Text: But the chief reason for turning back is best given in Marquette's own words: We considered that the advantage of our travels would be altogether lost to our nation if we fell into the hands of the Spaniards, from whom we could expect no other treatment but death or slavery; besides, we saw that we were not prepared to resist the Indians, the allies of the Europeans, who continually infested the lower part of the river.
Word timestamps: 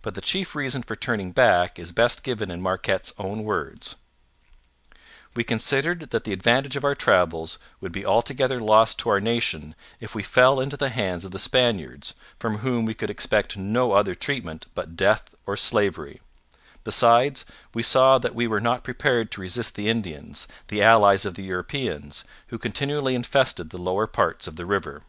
But 0.00 0.16
the 0.16 0.20
chief 0.20 0.56
reason 0.56 0.82
for 0.82 0.96
turning 0.96 1.30
back 1.30 1.78
is 1.78 1.92
best 1.92 2.24
given 2.24 2.50
in 2.50 2.60
Marquette's 2.60 3.12
own 3.16 3.44
words: 3.44 3.94
We 5.36 5.44
considered 5.44 6.10
that 6.10 6.24
the 6.24 6.32
advantage 6.32 6.74
of 6.74 6.82
our 6.82 6.96
travels 6.96 7.60
would 7.80 7.92
be 7.92 8.04
altogether 8.04 8.58
lost 8.58 8.98
to 8.98 9.10
our 9.10 9.20
nation 9.20 9.76
if 10.00 10.16
we 10.16 10.24
fell 10.24 10.58
into 10.58 10.76
the 10.76 10.88
hands 10.88 11.24
of 11.24 11.30
the 11.30 11.38
Spaniards, 11.38 12.14
from 12.40 12.58
whom 12.58 12.86
we 12.86 12.92
could 12.94 13.08
expect 13.08 13.56
no 13.56 13.92
other 13.92 14.16
treatment 14.16 14.66
but 14.74 14.96
death 14.96 15.32
or 15.46 15.56
slavery; 15.56 16.20
besides, 16.82 17.44
we 17.72 17.84
saw 17.84 18.18
that 18.18 18.34
we 18.34 18.48
were 18.48 18.60
not 18.60 18.82
prepared 18.82 19.30
to 19.30 19.40
resist 19.40 19.76
the 19.76 19.88
Indians, 19.88 20.48
the 20.66 20.82
allies 20.82 21.24
of 21.24 21.34
the 21.34 21.44
Europeans, 21.44 22.24
who 22.48 22.58
continually 22.58 23.14
infested 23.14 23.70
the 23.70 23.78
lower 23.80 24.08
part 24.08 24.48
of 24.48 24.56
the 24.56 24.66
river. 24.66 25.02